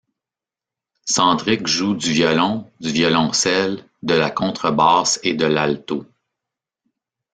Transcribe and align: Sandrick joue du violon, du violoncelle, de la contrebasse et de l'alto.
Sandrick 1.05 1.67
joue 1.67 1.93
du 1.93 2.11
violon, 2.11 2.65
du 2.79 2.89
violoncelle, 2.89 3.85
de 4.01 4.15
la 4.15 4.31
contrebasse 4.31 5.19
et 5.21 5.35
de 5.35 5.45
l'alto. 5.45 6.07